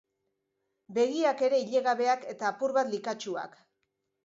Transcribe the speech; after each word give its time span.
Begiak 0.97 1.43
ere 1.49 1.59
ilegabeak 1.65 2.27
eta 2.33 2.49
apur 2.55 2.77
bat 2.81 2.93
likatsuak. 2.97 3.57